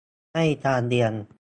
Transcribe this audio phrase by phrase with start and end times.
[0.35, 1.13] ให้การเรียน